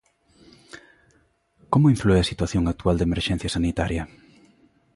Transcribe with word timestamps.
Como 1.71 1.91
inflúe 1.93 2.17
a 2.19 2.29
situación 2.31 2.63
actual 2.73 2.95
de 2.97 3.07
emerxencia 3.09 3.53
sanitaria? 3.55 4.03